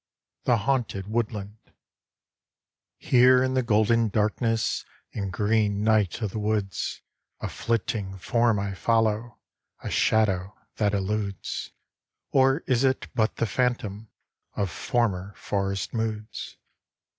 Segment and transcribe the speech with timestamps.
[0.45, 1.59] THE HAUNTED WOODLAND
[2.97, 7.03] Here in the golden darkness And green night of the woods,
[7.39, 9.37] A flitting form I follow,
[9.83, 11.69] A shadow that eludes
[12.31, 14.09] Or is it but the phantom
[14.55, 16.57] Of former forest moods?